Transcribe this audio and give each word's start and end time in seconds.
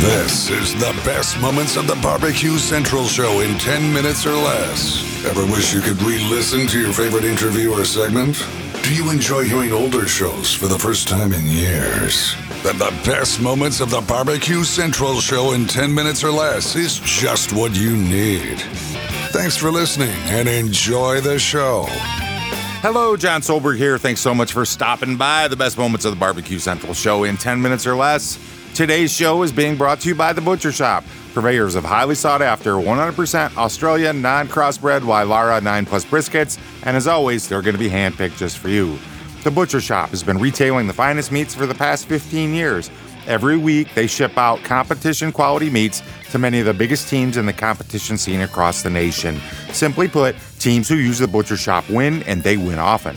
This 0.00 0.48
is 0.48 0.72
the 0.76 0.98
best 1.04 1.38
moments 1.42 1.76
of 1.76 1.86
the 1.86 1.94
Barbecue 1.96 2.56
Central 2.56 3.04
show 3.04 3.40
in 3.40 3.58
10 3.58 3.92
minutes 3.92 4.24
or 4.24 4.32
less. 4.32 5.04
Ever 5.26 5.44
wish 5.44 5.74
you 5.74 5.82
could 5.82 6.00
re 6.00 6.18
listen 6.30 6.66
to 6.68 6.80
your 6.80 6.94
favorite 6.94 7.24
interview 7.24 7.70
or 7.70 7.84
segment? 7.84 8.42
Do 8.82 8.94
you 8.94 9.10
enjoy 9.10 9.44
hearing 9.44 9.72
older 9.72 10.08
shows 10.08 10.54
for 10.54 10.68
the 10.68 10.78
first 10.78 11.06
time 11.06 11.34
in 11.34 11.46
years? 11.46 12.34
Then 12.62 12.78
the 12.78 12.98
best 13.04 13.42
moments 13.42 13.80
of 13.80 13.90
the 13.90 14.00
Barbecue 14.00 14.64
Central 14.64 15.20
show 15.20 15.52
in 15.52 15.66
10 15.66 15.94
minutes 15.94 16.24
or 16.24 16.30
less 16.30 16.76
is 16.76 16.98
just 17.00 17.52
what 17.52 17.76
you 17.76 17.94
need. 17.94 18.58
Thanks 19.32 19.58
for 19.58 19.70
listening 19.70 20.16
and 20.28 20.48
enjoy 20.48 21.20
the 21.20 21.38
show. 21.38 21.84
Hello, 22.80 23.18
John 23.18 23.42
Solberg 23.42 23.76
here. 23.76 23.98
Thanks 23.98 24.22
so 24.22 24.34
much 24.34 24.54
for 24.54 24.64
stopping 24.64 25.18
by. 25.18 25.46
The 25.48 25.56
best 25.56 25.76
moments 25.76 26.06
of 26.06 26.12
the 26.12 26.18
Barbecue 26.18 26.58
Central 26.58 26.94
show 26.94 27.24
in 27.24 27.36
10 27.36 27.60
minutes 27.60 27.86
or 27.86 27.96
less. 27.96 28.38
Today's 28.74 29.12
show 29.12 29.42
is 29.42 29.52
being 29.52 29.76
brought 29.76 30.00
to 30.00 30.08
you 30.08 30.14
by 30.14 30.32
The 30.32 30.40
Butcher 30.40 30.72
Shop, 30.72 31.04
purveyors 31.34 31.74
of 31.74 31.84
highly 31.84 32.14
sought 32.14 32.40
after 32.40 32.74
100% 32.74 33.56
Australian 33.56 34.22
non 34.22 34.48
crossbred 34.48 35.00
Wylarah 35.00 35.62
9 35.62 35.86
Plus 35.86 36.04
briskets, 36.04 36.58
and 36.84 36.96
as 36.96 37.06
always, 37.06 37.48
they're 37.48 37.62
going 37.62 37.74
to 37.74 37.80
be 37.80 37.90
handpicked 37.90 38.38
just 38.38 38.58
for 38.58 38.68
you. 38.68 38.96
The 39.42 39.50
Butcher 39.50 39.80
Shop 39.80 40.10
has 40.10 40.22
been 40.22 40.38
retailing 40.38 40.86
the 40.86 40.92
finest 40.92 41.32
meats 41.32 41.54
for 41.54 41.66
the 41.66 41.74
past 41.74 42.06
15 42.06 42.54
years. 42.54 42.90
Every 43.26 43.58
week, 43.58 43.92
they 43.94 44.06
ship 44.06 44.38
out 44.38 44.62
competition 44.62 45.32
quality 45.32 45.68
meats 45.68 46.02
to 46.30 46.38
many 46.38 46.60
of 46.60 46.66
the 46.66 46.72
biggest 46.72 47.08
teams 47.08 47.36
in 47.36 47.46
the 47.46 47.52
competition 47.52 48.16
scene 48.16 48.40
across 48.40 48.82
the 48.82 48.90
nation. 48.90 49.40
Simply 49.72 50.08
put, 50.08 50.36
teams 50.58 50.88
who 50.88 50.94
use 50.94 51.18
the 51.18 51.28
Butcher 51.28 51.56
Shop 51.56 51.88
win, 51.90 52.22
and 52.22 52.42
they 52.42 52.56
win 52.56 52.78
often. 52.78 53.16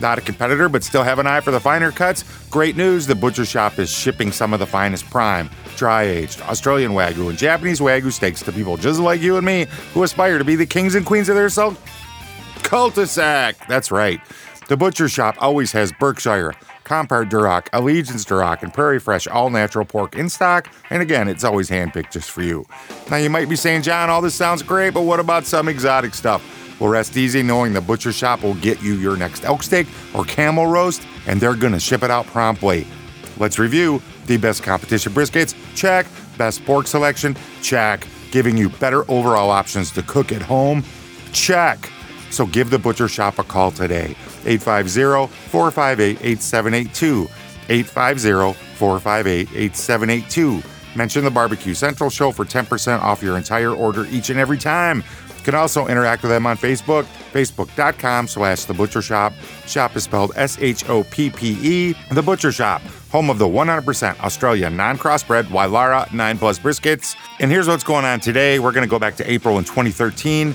Not 0.00 0.18
a 0.18 0.20
competitor, 0.20 0.68
but 0.68 0.82
still 0.82 1.02
have 1.02 1.18
an 1.18 1.26
eye 1.26 1.40
for 1.40 1.50
the 1.50 1.60
finer 1.60 1.92
cuts? 1.92 2.24
Great 2.48 2.76
news 2.76 3.06
the 3.06 3.14
Butcher 3.14 3.44
Shop 3.44 3.78
is 3.78 3.90
shipping 3.90 4.32
some 4.32 4.52
of 4.52 4.58
the 4.58 4.66
finest 4.66 5.08
prime, 5.10 5.48
dry 5.76 6.02
aged 6.02 6.40
Australian 6.42 6.92
Wagyu 6.92 7.28
and 7.28 7.38
Japanese 7.38 7.80
Wagyu 7.80 8.12
steaks 8.12 8.42
to 8.42 8.52
people 8.52 8.76
just 8.76 9.00
like 9.00 9.20
you 9.20 9.36
and 9.36 9.46
me 9.46 9.66
who 9.94 10.02
aspire 10.02 10.38
to 10.38 10.44
be 10.44 10.56
the 10.56 10.66
kings 10.66 10.94
and 10.94 11.06
queens 11.06 11.28
of 11.28 11.36
their 11.36 11.48
soul. 11.48 11.76
Cul-de-sac! 12.62 13.68
That's 13.68 13.90
right. 13.90 14.20
The 14.68 14.76
Butcher 14.76 15.08
Shop 15.08 15.36
always 15.38 15.72
has 15.72 15.92
Berkshire, 15.92 16.54
Compart 16.84 17.28
Duroc, 17.28 17.68
Allegiance 17.72 18.24
Duroc, 18.24 18.62
and 18.62 18.72
Prairie 18.72 19.00
Fresh 19.00 19.26
all 19.26 19.50
natural 19.50 19.84
pork 19.84 20.16
in 20.16 20.28
stock, 20.28 20.68
and 20.90 21.02
again, 21.02 21.28
it's 21.28 21.44
always 21.44 21.68
handpicked 21.68 22.12
just 22.12 22.30
for 22.30 22.42
you. 22.42 22.64
Now, 23.10 23.16
you 23.16 23.28
might 23.30 23.48
be 23.48 23.56
saying, 23.56 23.82
John, 23.82 24.08
all 24.08 24.22
this 24.22 24.34
sounds 24.34 24.62
great, 24.62 24.94
but 24.94 25.02
what 25.02 25.20
about 25.20 25.44
some 25.44 25.68
exotic 25.68 26.14
stuff? 26.14 26.42
Well, 26.78 26.90
rest 26.90 27.16
easy 27.16 27.42
knowing 27.42 27.72
the 27.72 27.80
Butcher 27.80 28.12
Shop 28.12 28.42
will 28.42 28.54
get 28.54 28.82
you 28.82 28.94
your 28.94 29.16
next 29.16 29.44
elk 29.44 29.62
steak 29.62 29.86
or 30.14 30.24
camel 30.24 30.66
roast, 30.66 31.02
and 31.26 31.40
they're 31.40 31.54
going 31.54 31.72
to 31.72 31.80
ship 31.80 32.02
it 32.02 32.10
out 32.10 32.26
promptly. 32.26 32.86
Let's 33.38 33.58
review 33.58 34.02
the 34.26 34.36
best 34.36 34.62
competition 34.62 35.12
briskets, 35.12 35.54
check. 35.74 36.06
Best 36.38 36.64
pork 36.64 36.86
selection, 36.86 37.36
check. 37.62 38.06
Giving 38.30 38.56
you 38.56 38.68
better 38.68 39.10
overall 39.10 39.50
options 39.50 39.90
to 39.92 40.02
cook 40.02 40.32
at 40.32 40.42
home, 40.42 40.82
check. 41.32 41.90
So 42.30 42.46
give 42.46 42.70
the 42.70 42.78
Butcher 42.78 43.08
Shop 43.08 43.38
a 43.38 43.44
call 43.44 43.70
today. 43.70 44.16
850 44.46 45.32
458 45.48 46.18
8782. 46.22 47.28
850 47.68 48.58
458 48.76 49.48
8782. 49.54 50.62
Mention 50.96 51.24
the 51.24 51.30
Barbecue 51.30 51.74
Central 51.74 52.10
Show 52.10 52.32
for 52.32 52.44
10% 52.44 53.00
off 53.00 53.22
your 53.22 53.36
entire 53.36 53.72
order 53.72 54.06
each 54.06 54.30
and 54.30 54.38
every 54.38 54.58
time. 54.58 55.02
You 55.42 55.46
can 55.46 55.54
also 55.56 55.88
interact 55.88 56.22
with 56.22 56.30
them 56.30 56.46
on 56.46 56.56
Facebook, 56.56 57.02
facebook.com 57.32 58.28
slash 58.28 58.62
The 58.64 58.74
Butcher 58.74 59.02
Shop. 59.02 59.32
Shop 59.66 59.96
is 59.96 60.04
spelled 60.04 60.30
S-H-O-P-P-E. 60.36 61.94
The 62.12 62.22
Butcher 62.22 62.52
Shop, 62.52 62.80
home 63.10 63.28
of 63.28 63.40
the 63.40 63.44
100% 63.44 64.20
Australia 64.20 64.70
non-crossbred 64.70 65.46
Wylarah 65.46 66.12
9 66.12 66.38
Plus 66.38 66.60
briskets. 66.60 67.16
And 67.40 67.50
here's 67.50 67.66
what's 67.66 67.82
going 67.82 68.04
on 68.04 68.20
today. 68.20 68.60
We're 68.60 68.70
going 68.70 68.86
to 68.86 68.88
go 68.88 69.00
back 69.00 69.16
to 69.16 69.28
April 69.28 69.58
in 69.58 69.64
2013. 69.64 70.54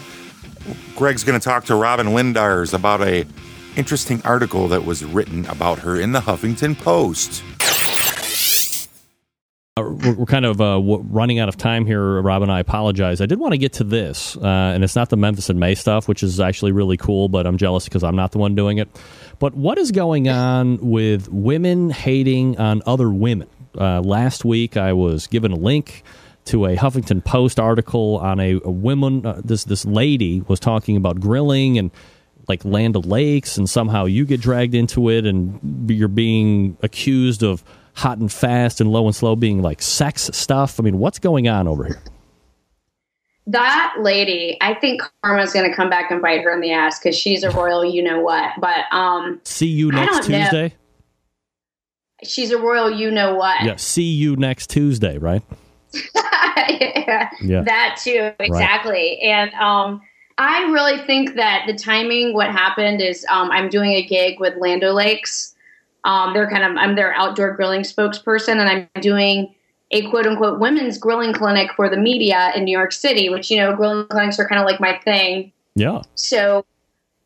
Greg's 0.95 1.25
going 1.25 1.37
to 1.37 1.43
talk 1.43 1.65
to 1.65 1.75
Robyn 1.75 2.07
Lindars 2.07 2.73
about 2.73 3.01
a 3.01 3.25
interesting 3.75 4.21
article 4.23 4.69
that 4.69 4.85
was 4.85 5.03
written 5.03 5.45
about 5.47 5.79
her 5.79 5.99
in 5.99 6.13
the 6.13 6.21
Huffington 6.21 6.77
Post. 6.77 7.43
Uh, 9.77 9.81
we're, 9.91 10.13
we're, 10.13 10.25
kind 10.25 10.45
of 10.45 10.59
uh, 10.59 10.81
running 10.81 11.37
out 11.37 11.49
of 11.49 11.55
time 11.55 11.85
here, 11.85 12.19
Rob, 12.21 12.41
and 12.41 12.51
I 12.51 12.59
apologize. 12.59 13.21
I 13.21 13.27
did 13.27 13.39
want 13.39 13.51
to 13.51 13.59
get 13.59 13.73
to 13.73 13.83
this, 13.83 14.35
uh, 14.37 14.41
and 14.41 14.83
it's 14.83 14.95
not 14.95 15.09
the 15.09 15.17
Memphis 15.17 15.51
in 15.51 15.59
May 15.59 15.75
stuff, 15.75 16.07
which 16.07 16.23
is 16.23 16.39
actually 16.39 16.71
really 16.71 16.97
cool, 16.97 17.29
but 17.29 17.45
I'm 17.45 17.57
jealous 17.57 17.85
because 17.85 18.03
I'm 18.03 18.15
not 18.15 18.31
the 18.31 18.39
one 18.39 18.55
doing 18.55 18.79
it. 18.79 18.89
But 19.37 19.53
what 19.53 19.77
is 19.77 19.91
going 19.91 20.29
on 20.29 20.77
with 20.77 21.29
women 21.29 21.91
hating 21.91 22.57
on 22.57 22.81
other 22.87 23.11
women? 23.11 23.47
Uh, 23.77 24.01
last 24.01 24.43
week, 24.43 24.77
I 24.77 24.93
was 24.93 25.27
given 25.27 25.51
a 25.51 25.55
link 25.55 26.03
to 26.45 26.65
a 26.65 26.75
Huffington 26.75 27.23
Post 27.23 27.59
article 27.59 28.17
on 28.17 28.39
a, 28.39 28.53
a 28.63 28.71
woman. 28.71 29.25
Uh, 29.25 29.41
this 29.43 29.63
this 29.65 29.85
lady 29.85 30.41
was 30.47 30.59
talking 30.59 30.97
about 30.97 31.19
grilling 31.19 31.77
and 31.77 31.91
like 32.47 32.65
Land 32.65 32.95
O'Lakes, 32.95 33.57
and 33.57 33.69
somehow 33.69 34.05
you 34.05 34.25
get 34.25 34.41
dragged 34.41 34.73
into 34.73 35.09
it, 35.09 35.25
and 35.25 35.91
you're 35.91 36.07
being 36.07 36.77
accused 36.81 37.43
of 37.43 37.63
hot 37.97 38.19
and 38.19 38.31
fast 38.31 38.79
and 38.79 38.91
low 38.91 39.07
and 39.07 39.15
slow 39.15 39.35
being 39.35 39.63
like 39.63 39.81
sex 39.81 40.29
stuff. 40.31 40.79
I 40.79 40.83
mean, 40.83 40.99
what's 40.99 41.17
going 41.17 41.47
on 41.47 41.67
over 41.67 41.83
here? 41.83 41.99
That 43.47 43.95
lady, 43.99 44.55
I 44.61 44.75
think 44.75 45.01
Karma's 45.23 45.51
going 45.51 45.67
to 45.67 45.75
come 45.75 45.89
back 45.89 46.11
and 46.11 46.21
bite 46.21 46.43
her 46.43 46.53
in 46.53 46.61
the 46.61 46.71
ass 46.71 46.99
because 46.99 47.17
she's 47.17 47.41
a 47.41 47.49
royal, 47.49 47.83
you 47.83 48.03
know 48.03 48.19
what. 48.19 48.51
But 48.59 48.85
um, 48.91 49.41
see 49.43 49.67
you 49.67 49.91
next 49.91 50.27
Tuesday. 50.27 50.67
Know. 50.67 50.75
She's 52.23 52.51
a 52.51 52.59
royal, 52.59 52.91
you 52.91 53.09
know 53.09 53.33
what. 53.33 53.63
Yeah, 53.63 53.77
see 53.77 54.03
you 54.03 54.35
next 54.35 54.69
Tuesday, 54.69 55.17
right? 55.17 55.41
yeah, 56.15 57.29
yeah, 57.41 57.61
that 57.63 57.99
too, 58.03 58.31
exactly. 58.39 59.17
Right. 59.23 59.27
And 59.27 59.53
um, 59.55 60.01
I 60.37 60.63
really 60.65 61.03
think 61.07 61.35
that 61.35 61.63
the 61.65 61.73
timing, 61.73 62.35
what 62.35 62.51
happened 62.51 63.01
is 63.01 63.25
um, 63.29 63.49
I'm 63.49 63.69
doing 63.69 63.93
a 63.93 64.03
gig 64.03 64.39
with 64.39 64.55
Land 64.57 64.83
O'Lakes 64.83 65.55
um, 66.03 66.33
they're 66.33 66.49
kind 66.49 66.63
of 66.63 66.77
I'm 66.77 66.95
their 66.95 67.13
outdoor 67.13 67.53
grilling 67.55 67.81
spokesperson, 67.81 68.57
and 68.57 68.69
I'm 68.69 69.01
doing 69.01 69.53
a 69.91 70.09
quote 70.09 70.25
unquote 70.25 70.59
women's 70.59 70.97
grilling 70.97 71.33
clinic 71.33 71.71
for 71.75 71.89
the 71.89 71.97
media 71.97 72.51
in 72.55 72.65
New 72.65 72.77
York 72.77 72.91
City, 72.91 73.29
which 73.29 73.49
you 73.49 73.57
know 73.57 73.75
grilling 73.75 74.07
clinics 74.07 74.39
are 74.39 74.47
kind 74.47 74.59
of 74.61 74.65
like 74.65 74.79
my 74.79 74.97
thing. 74.99 75.51
Yeah. 75.75 76.01
So, 76.15 76.65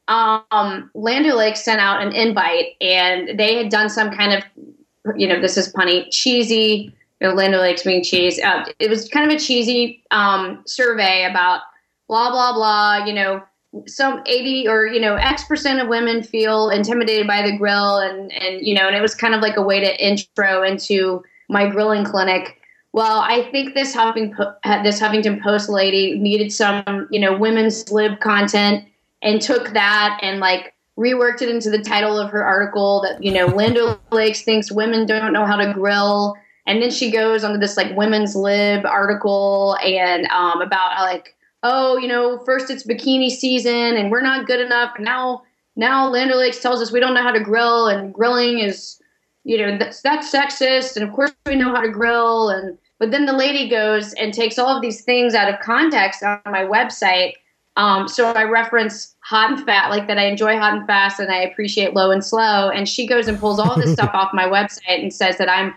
um, 0.08 0.92
Land 0.94 1.26
O'Lakes 1.26 1.64
sent 1.64 1.80
out 1.80 2.02
an 2.02 2.14
invite, 2.14 2.76
and 2.82 3.40
they 3.40 3.56
had 3.56 3.70
done 3.70 3.90
some 3.90 4.12
kind 4.12 4.34
of, 4.34 5.18
you 5.18 5.28
know, 5.28 5.40
this 5.40 5.58
is 5.58 5.72
punny, 5.74 6.08
cheesy. 6.12 6.94
You 7.20 7.28
know, 7.28 7.34
Land 7.34 7.54
O'Lakes 7.54 7.84
being 7.84 8.04
cheese. 8.04 8.40
Uh, 8.40 8.66
it 8.80 8.90
was 8.90 9.08
kind 9.08 9.32
of 9.32 9.38
a 9.38 9.40
cheesy 9.40 10.04
um, 10.12 10.64
survey 10.66 11.26
about 11.30 11.62
blah 12.08 12.32
blah 12.32 12.54
blah. 12.54 13.06
You 13.06 13.14
know, 13.14 13.44
some 13.88 14.22
80 14.26 14.68
or 14.68 14.86
you 14.86 15.00
know 15.00 15.16
x 15.16 15.46
percent 15.46 15.80
of 15.80 15.88
women 15.88 16.24
feel 16.24 16.70
intimidated 16.70 17.26
by 17.26 17.42
the 17.42 17.58
grill 17.58 17.98
and 17.98 18.32
and 18.34 18.66
you 18.66 18.74
know 18.74 18.88
and 18.88 18.96
it 18.96 19.02
was 19.02 19.16
kind 19.16 19.34
of 19.34 19.42
like 19.42 19.58
a 19.58 19.62
way 19.62 19.80
to 19.80 20.06
intro 20.06 20.64
into 20.64 21.24
my 21.50 21.70
grilling 21.70 22.04
clinic. 22.04 22.58
Well 22.94 23.22
i 23.22 23.50
think 23.52 23.74
this 23.74 23.96
huffington 23.96 24.36
this 24.84 25.00
huffington 25.00 25.42
post 25.42 25.70
lady 25.70 26.20
needed 26.20 26.52
some 26.52 27.08
you 27.10 27.20
know 27.20 27.38
women's 27.38 27.90
lib 27.92 28.20
content 28.20 28.86
and 29.22 29.42
took 29.42 29.70
that 29.70 30.20
and 30.22 30.40
like 30.40 30.74
reworked 30.98 31.42
it 31.42 31.50
into 31.50 31.70
the 31.70 31.80
title 31.80 32.20
of 32.20 32.30
her 32.32 32.44
article 32.44 33.02
that 33.02 33.24
you 33.24 33.32
know 33.32 33.48
Land 33.48 33.78
lakes 34.12 34.42
thinks 34.42 34.72
women 34.72 35.06
don't 35.06 35.34
know 35.34 35.46
how 35.46 35.56
to 35.56 35.74
grill. 35.74 36.36
And 36.68 36.82
then 36.82 36.92
she 36.92 37.10
goes 37.10 37.44
on 37.44 37.60
this 37.60 37.76
like 37.76 37.96
women's 37.98 38.36
lib 38.36 38.86
article 38.86 39.78
and 39.84 40.28
um, 40.28 40.62
about 40.62 41.02
like 41.02 41.36
oh, 41.64 41.98
you 41.98 42.08
know, 42.08 42.40
first 42.46 42.70
it's 42.70 42.84
bikini 42.84 43.30
season 43.30 43.96
and 43.96 44.12
we're 44.12 44.22
not 44.22 44.48
good 44.48 44.60
enough. 44.60 44.94
Now, 45.00 45.44
now 45.76 46.10
Land 46.10 46.32
Lakes 46.32 46.60
tells 46.60 46.82
us 46.82 46.92
we 46.92 47.00
don't 47.00 47.14
know 47.14 47.22
how 47.22 47.32
to 47.32 47.40
grill 47.40 47.88
and 47.88 48.14
grilling 48.14 48.60
is, 48.60 49.00
you 49.44 49.58
know, 49.58 49.78
that's, 49.78 50.02
that's 50.02 50.32
sexist. 50.32 50.96
And 50.96 51.08
of 51.08 51.14
course 51.14 51.32
we 51.46 51.56
know 51.56 51.74
how 51.74 51.82
to 51.82 51.90
grill. 51.90 52.50
And, 52.50 52.78
but 53.00 53.12
then 53.12 53.26
the 53.26 53.34
lady 53.34 53.70
goes 53.70 54.14
and 54.14 54.34
takes 54.34 54.58
all 54.58 54.76
of 54.76 54.82
these 54.82 55.02
things 55.02 55.34
out 55.34 55.54
of 55.54 55.60
context 55.60 56.24
on 56.24 56.40
my 56.46 56.64
website. 56.64 57.34
Um, 57.78 58.08
so 58.08 58.32
I 58.32 58.44
reference 58.44 59.16
hot 59.22 59.52
and 59.52 59.66
fat, 59.66 59.90
like 59.90 60.08
that 60.08 60.18
I 60.18 60.26
enjoy 60.26 60.58
hot 60.58 60.74
and 60.74 60.86
fast 60.86 61.20
and 61.20 61.32
I 61.32 61.42
appreciate 61.42 61.94
low 61.94 62.12
and 62.12 62.24
slow. 62.26 62.70
And 62.70 62.90
she 62.90 63.08
goes 63.08 63.28
and 63.28 63.40
pulls 63.40 63.60
all 63.60 63.80
this 63.80 63.94
stuff 63.98 64.12
off 64.14 64.34
my 64.34 64.46
website 64.46 65.02
and 65.02 65.14
says 65.14 65.38
that 65.38 65.50
I'm 65.50 65.74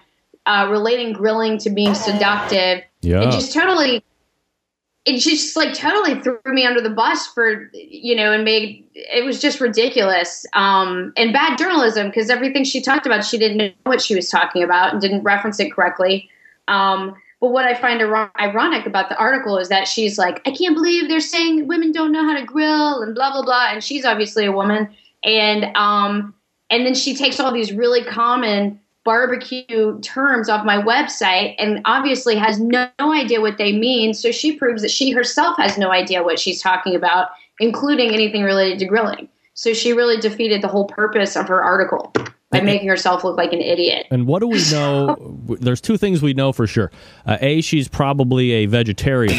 uh, 0.47 0.69
relating 0.71 1.13
grilling 1.13 1.59
to 1.59 1.71
being 1.71 1.95
seductive. 1.95 2.83
Yeah. 3.03 3.23
And 3.23 3.31
just 3.31 3.53
totally 3.53 4.03
it 5.05 5.19
just 5.19 5.55
like 5.55 5.75
totally 5.75 6.19
threw 6.21 6.39
me 6.47 6.65
under 6.65 6.81
the 6.81 6.91
bus 6.91 7.27
for 7.27 7.71
you 7.75 8.15
know 8.15 8.33
and 8.33 8.45
made 8.45 8.85
it 8.95 9.25
was 9.25 9.41
just 9.41 9.61
ridiculous 9.61 10.47
um, 10.55 11.13
and 11.17 11.33
bad 11.33 11.59
journalism 11.59 12.09
because 12.09 12.31
everything 12.31 12.65
she 12.65 12.81
talked 12.81 13.07
about 13.07 13.25
she 13.25 13.39
didn't 13.39 13.59
know 13.59 13.71
what 13.85 14.01
she 14.01 14.15
was 14.15 14.29
talking 14.29 14.63
about 14.63 14.93
and 14.93 15.01
didn't 15.01 15.23
reference 15.23 15.61
it 15.61 15.73
correctly. 15.73 16.29
Um, 16.69 17.15
but 17.41 17.51
what 17.51 17.67
i 17.67 17.75
find 17.75 18.01
ir- 18.01 18.31
ironic 18.41 18.87
about 18.87 19.11
the 19.11 19.19
article 19.19 19.59
is 19.59 19.69
that 19.69 19.87
she's 19.87 20.17
like 20.17 20.41
i 20.47 20.51
can't 20.51 20.75
believe 20.75 21.09
they're 21.11 21.21
saying 21.21 21.67
women 21.67 21.93
don't 21.93 22.11
know 22.11 22.25
how 22.25 22.35
to 22.39 22.45
grill 22.45 23.03
and 23.03 23.15
blah 23.15 23.33
blah 23.33 23.43
blah 23.43 23.69
and 23.73 23.85
she's 23.85 24.05
obviously 24.05 24.47
a 24.47 24.53
woman. 24.53 24.89
And 25.25 25.75
um, 25.77 26.35
and 26.71 26.85
then 26.87 26.95
she 26.95 27.15
takes 27.15 27.41
all 27.41 27.53
these 27.53 27.73
really 27.73 28.05
common 28.05 28.81
barbecue 29.05 30.01
terms 30.01 30.49
off 30.49 30.65
my 30.65 30.81
website 30.81 31.55
and 31.59 31.81
obviously 31.85 32.37
has 32.37 32.59
no, 32.59 32.89
no 32.99 33.13
idea 33.13 33.41
what 33.41 33.59
they 33.59 33.73
mean. 33.73 34.15
So 34.15 34.33
she 34.33 34.57
proves 34.57 34.83
that 34.83 34.91
she 34.91 35.11
herself 35.11 35.57
has 35.59 35.77
no 35.79 35.93
idea 35.93 36.23
what 36.23 36.39
she's 36.39 36.61
talking 36.61 36.95
about, 36.95 37.29
including 37.61 38.13
anything 38.13 38.43
related 38.43 38.79
to 38.81 38.87
grilling. 38.87 39.29
So 39.53 39.73
she 39.73 39.93
really 39.93 40.17
defeated 40.17 40.63
the 40.63 40.69
whole 40.69 40.87
purpose 40.87 41.37
of 41.37 41.47
her 41.49 41.63
article 41.63 42.13
by 42.51 42.61
making 42.61 42.89
herself 42.89 43.25
look 43.25 43.37
like 43.37 43.53
an 43.53 43.61
idiot. 43.61 44.07
And 44.11 44.27
what 44.27 44.41
do 44.41 44.49
we 44.49 44.63
know? 44.71 45.39
There's 45.61 45.81
two 45.81 45.97
things 45.97 46.23
we 46.23 46.35
know 46.35 46.53
for 46.53 46.67
sure. 46.67 46.91
Uh, 47.27 47.37
a, 47.41 47.61
she's 47.61 47.89
probably 47.89 48.53
a 48.53 48.67
vegetarian. 48.67 49.37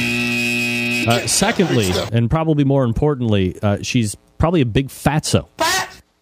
Uh, 1.08 1.26
secondly, 1.28 1.92
and 2.12 2.30
probably 2.30 2.64
more 2.64 2.84
importantly, 2.84 3.58
uh, 3.62 3.78
she's 3.82 4.16
probably 4.38 4.62
a 4.62 4.66
big 4.66 4.88
fatso. 4.88 5.48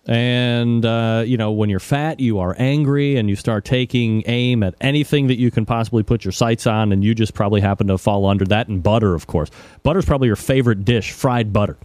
And, 0.05 0.85
uh, 0.85 1.23
you 1.25 1.37
know, 1.37 1.51
when 1.53 1.69
you're 1.69 1.79
fat, 1.79 2.19
you 2.19 2.39
are 2.39 2.55
angry 2.59 3.15
and 3.15 3.29
you 3.29 3.37
start 3.37 3.63
taking 3.63 4.23
aim 4.25 4.61
at 4.61 4.75
anything 4.81 5.27
that 5.27 5.37
you 5.37 5.49
can 5.49 5.65
possibly 5.65 6.03
put 6.03 6.25
your 6.25 6.33
sights 6.33 6.67
on. 6.67 6.91
And 6.91 7.03
you 7.03 7.15
just 7.15 7.33
probably 7.33 7.61
happen 7.61 7.87
to 7.87 7.97
fall 7.97 8.25
under 8.25 8.43
that. 8.45 8.67
And 8.67 8.83
butter, 8.83 9.13
of 9.13 9.27
course. 9.27 9.49
Butter's 9.81 10.05
probably 10.05 10.27
your 10.27 10.35
favorite 10.35 10.83
dish, 10.83 11.11
fried 11.11 11.53
butter. 11.53 11.77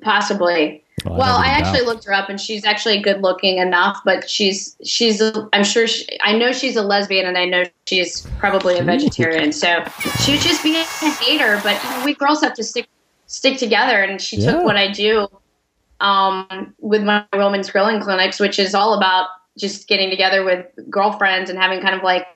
Possibly. 0.00 0.84
Well, 1.04 1.14
I 1.14 1.18
well, 1.18 1.38
never 1.40 1.44
I 1.44 1.58
doubt. 1.58 1.66
actually 1.66 1.86
looked 1.86 2.04
her 2.04 2.12
up, 2.12 2.28
and 2.28 2.40
she's 2.40 2.64
actually 2.64 3.00
good 3.00 3.22
looking 3.22 3.58
enough. 3.58 3.98
But 4.04 4.28
she's 4.28 4.76
she's 4.84 5.22
I'm 5.52 5.64
sure 5.64 5.86
she, 5.86 6.06
I 6.22 6.36
know 6.36 6.52
she's 6.52 6.76
a 6.76 6.82
lesbian, 6.82 7.26
and 7.26 7.38
I 7.38 7.44
know 7.44 7.64
she's 7.86 8.26
probably 8.38 8.78
a 8.78 8.82
vegetarian. 8.84 9.52
So 9.52 9.84
she 10.20 10.32
would 10.32 10.40
just 10.40 10.62
be 10.62 10.76
a 10.76 10.82
hater. 10.84 11.60
But 11.62 11.82
you 11.82 11.90
know, 11.90 12.04
we 12.04 12.14
girls 12.14 12.42
have 12.42 12.54
to 12.54 12.64
stick 12.64 12.88
stick 13.26 13.58
together. 13.58 14.02
And 14.02 14.20
she 14.20 14.38
Yeah. 14.38 14.52
took 14.52 14.64
what 14.64 14.76
I 14.76 14.90
do 14.90 15.28
um, 16.00 16.74
with 16.78 17.02
my 17.02 17.24
Women's 17.32 17.70
Grilling 17.70 18.00
Clinics, 18.00 18.38
which 18.40 18.58
is 18.58 18.74
all 18.74 18.94
about 18.94 19.28
just 19.56 19.88
getting 19.88 20.10
together 20.10 20.44
with 20.44 20.66
girlfriends 20.88 21.50
and 21.50 21.58
having 21.58 21.80
kind 21.80 21.94
of 21.94 22.02
like 22.02 22.26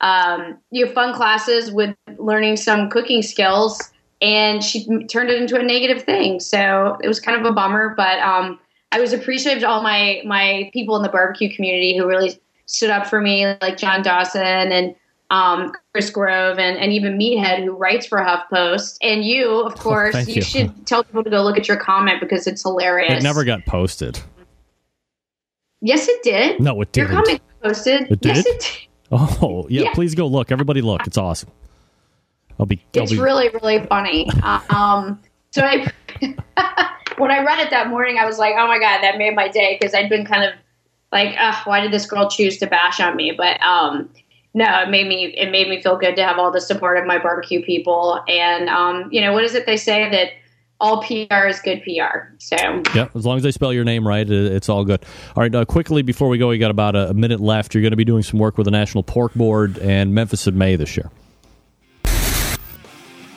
um, 0.00 0.58
you 0.70 0.86
know, 0.86 0.92
fun 0.92 1.14
classes 1.14 1.70
with 1.70 1.94
learning 2.18 2.56
some 2.56 2.88
cooking 2.88 3.22
skills. 3.22 3.92
And 4.22 4.62
she 4.62 4.84
turned 5.06 5.30
it 5.30 5.40
into 5.40 5.58
a 5.58 5.62
negative 5.62 6.02
thing. 6.02 6.40
So 6.40 6.98
it 7.02 7.08
was 7.08 7.20
kind 7.20 7.40
of 7.40 7.46
a 7.46 7.52
bummer, 7.52 7.94
but 7.96 8.18
um, 8.20 8.58
I 8.92 9.00
was 9.00 9.12
appreciative 9.12 9.60
to 9.60 9.68
all 9.68 9.82
my 9.82 10.20
my 10.26 10.70
people 10.72 10.96
in 10.96 11.02
the 11.02 11.08
barbecue 11.08 11.54
community 11.54 11.96
who 11.96 12.06
really 12.06 12.38
stood 12.66 12.90
up 12.90 13.06
for 13.06 13.20
me, 13.20 13.46
like 13.60 13.78
John 13.78 14.02
Dawson 14.02 14.42
and 14.42 14.94
um, 15.30 15.72
Chris 15.92 16.10
Grove 16.10 16.58
and, 16.58 16.76
and 16.76 16.92
even 16.92 17.16
Meathead, 17.18 17.64
who 17.64 17.72
writes 17.72 18.06
for 18.06 18.18
HuffPost. 18.18 18.98
And 19.00 19.24
you, 19.24 19.60
of 19.60 19.76
course, 19.76 20.12
thank 20.14 20.28
you, 20.28 20.34
you. 20.36 20.42
should 20.42 20.86
tell 20.86 21.04
people 21.04 21.24
to 21.24 21.30
go 21.30 21.42
look 21.42 21.56
at 21.56 21.68
your 21.68 21.76
comment 21.76 22.20
because 22.20 22.46
it's 22.46 22.62
hilarious. 22.62 23.12
It 23.14 23.22
never 23.22 23.44
got 23.44 23.64
posted. 23.64 24.20
Yes, 25.80 26.08
it 26.08 26.22
did. 26.22 26.60
No, 26.60 26.80
it 26.82 26.92
didn't. 26.92 27.10
comment 27.10 27.40
got 27.60 27.68
posted. 27.68 28.10
It 28.10 28.18
Yes, 28.22 28.44
did? 28.44 28.54
it 28.54 28.60
did. 28.60 28.70
Oh, 29.12 29.66
yeah, 29.68 29.82
Yeah. 29.82 29.94
Please 29.94 30.14
go 30.14 30.26
look. 30.26 30.52
Everybody 30.52 30.82
look. 30.82 31.06
It's 31.06 31.18
awesome. 31.18 31.50
I'll 32.58 32.66
be. 32.66 32.82
I'll 32.94 33.04
It's 33.04 33.12
be 33.12 33.18
really, 33.18 33.48
really 33.48 33.84
funny. 33.86 34.28
Um, 34.68 35.18
so 35.50 35.62
I, 35.64 35.90
when 37.16 37.30
I 37.30 37.42
read 37.42 37.58
it 37.60 37.70
that 37.70 37.88
morning, 37.88 38.18
I 38.18 38.26
was 38.26 38.38
like, 38.38 38.54
"Oh 38.56 38.66
my 38.68 38.78
god, 38.78 39.00
that 39.02 39.16
made 39.16 39.34
my 39.34 39.48
day!" 39.48 39.78
Because 39.80 39.94
I'd 39.94 40.10
been 40.10 40.26
kind 40.26 40.44
of 40.44 40.52
like, 41.10 41.34
"Why 41.66 41.80
did 41.80 41.90
this 41.90 42.06
girl 42.06 42.28
choose 42.28 42.58
to 42.58 42.66
bash 42.66 43.00
on 43.00 43.16
me?" 43.16 43.32
But 43.36 43.60
um, 43.62 44.10
no, 44.52 44.82
it 44.82 44.90
made 44.90 45.06
me 45.06 45.26
it 45.36 45.50
made 45.50 45.68
me 45.68 45.80
feel 45.80 45.96
good 45.96 46.16
to 46.16 46.24
have 46.24 46.38
all 46.38 46.50
the 46.50 46.60
support 46.60 46.98
of 46.98 47.06
my 47.06 47.18
barbecue 47.18 47.62
people. 47.62 48.22
And 48.28 48.68
um, 48.68 49.08
you 49.12 49.20
know, 49.20 49.32
what 49.32 49.44
is 49.44 49.54
it 49.54 49.66
they 49.66 49.76
say 49.76 50.10
that 50.10 50.30
all 50.80 51.02
PR 51.02 51.46
is 51.46 51.60
good 51.60 51.82
PR? 51.82 52.34
So 52.38 52.56
Yeah, 52.94 53.08
as 53.14 53.24
long 53.24 53.36
as 53.36 53.42
they 53.42 53.52
spell 53.52 53.72
your 53.72 53.84
name 53.84 54.06
right, 54.06 54.28
it's 54.28 54.68
all 54.68 54.84
good. 54.84 55.04
All 55.36 55.42
right, 55.42 55.54
uh, 55.54 55.64
quickly 55.64 56.02
before 56.02 56.28
we 56.28 56.38
go, 56.38 56.48
we 56.48 56.58
got 56.58 56.70
about 56.70 56.96
a, 56.96 57.10
a 57.10 57.14
minute 57.14 57.40
left. 57.40 57.74
You're 57.74 57.82
going 57.82 57.92
to 57.92 57.96
be 57.96 58.04
doing 58.04 58.22
some 58.22 58.40
work 58.40 58.58
with 58.58 58.64
the 58.64 58.72
National 58.72 59.04
Pork 59.04 59.34
Board 59.34 59.78
and 59.78 60.14
Memphis 60.14 60.46
in 60.46 60.58
May 60.58 60.76
this 60.76 60.96
year. 60.96 61.10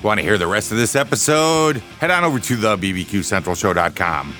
Want 0.01 0.19
to 0.19 0.23
hear 0.23 0.37
the 0.37 0.47
rest 0.47 0.71
of 0.71 0.77
this 0.77 0.97
episode? 0.97 1.77
Head 1.99 2.11
on 2.11 2.25
over 2.25 2.37
to 2.37 2.55
the 2.57 2.75
bbqcentralshow.com. 2.75 4.35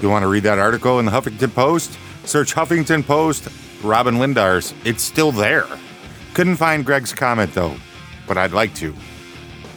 You 0.00 0.08
want 0.08 0.22
to 0.22 0.28
read 0.28 0.44
that 0.44 0.58
article 0.58 0.98
in 0.98 1.04
the 1.04 1.10
Huffington 1.10 1.52
Post? 1.54 1.98
Search 2.24 2.54
Huffington 2.54 3.04
Post, 3.04 3.48
Robyn 3.82 4.14
Lindars. 4.14 4.72
It's 4.86 5.02
still 5.02 5.30
there. 5.30 5.66
Couldn't 6.34 6.56
find 6.56 6.84
Greg's 6.84 7.14
comment 7.14 7.54
though, 7.54 7.76
but 8.26 8.36
I'd 8.36 8.52
like 8.52 8.74
to. 8.76 8.92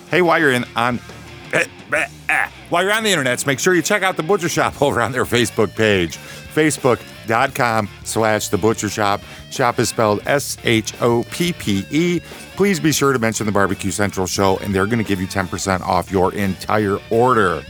Hey, 0.09 0.23
while 0.23 0.39
you're 0.39 0.51
in 0.51 0.65
on 0.75 0.97
while 2.69 2.83
you're 2.83 2.91
on 2.91 3.03
the 3.03 3.11
internet, 3.11 3.45
make 3.45 3.59
sure 3.59 3.75
you 3.75 3.81
check 3.83 4.01
out 4.03 4.17
the 4.17 4.23
Butcher 4.23 4.49
Shop 4.49 4.81
over 4.81 4.99
on 5.01 5.11
their 5.11 5.25
Facebook 5.25 5.75
page, 5.75 6.17
facebook.com 6.17 7.87
slash 8.03 8.47
the 8.47 8.57
Butcher 8.57 8.89
Shop. 8.89 9.21
Shop 9.51 9.79
is 9.79 9.89
spelled 9.89 10.21
S-H-O-P-P-E. 10.25 12.21
Please 12.55 12.79
be 12.79 12.91
sure 12.91 13.13
to 13.13 13.19
mention 13.19 13.45
the 13.45 13.51
Barbecue 13.51 13.91
Central 13.91 14.25
Show, 14.25 14.57
and 14.57 14.73
they're 14.73 14.87
going 14.87 14.97
to 14.97 15.07
give 15.07 15.21
you 15.21 15.27
10% 15.27 15.81
off 15.81 16.11
your 16.11 16.33
entire 16.33 16.97
order. 17.11 17.61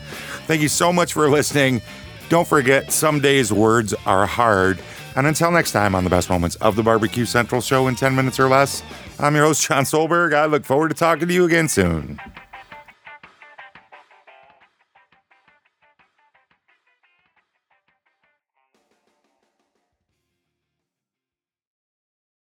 Thank 0.47 0.61
you 0.61 0.69
so 0.69 0.93
much 0.93 1.11
for 1.13 1.29
listening. 1.29 1.81
Don't 2.29 2.47
forget, 2.47 2.91
some 2.91 3.19
days 3.19 3.51
words 3.51 3.93
are 4.05 4.25
hard. 4.25 4.79
And 5.17 5.25
until 5.25 5.49
next 5.49 5.71
time 5.71 5.95
on 5.95 6.03
the 6.03 6.11
best 6.11 6.29
moments 6.29 6.57
of 6.57 6.75
the 6.75 6.83
Barbecue 6.83 7.25
Central 7.25 7.59
Show 7.59 7.87
in 7.87 7.95
10 7.95 8.15
minutes 8.15 8.39
or 8.39 8.47
less, 8.47 8.83
I'm 9.19 9.35
your 9.35 9.45
host, 9.45 9.67
John 9.67 9.83
Solberg. 9.83 10.35
I 10.35 10.45
look 10.45 10.63
forward 10.63 10.89
to 10.89 10.95
talking 10.95 11.27
to 11.27 11.33
you 11.33 11.43
again 11.43 11.67
soon. 11.67 12.19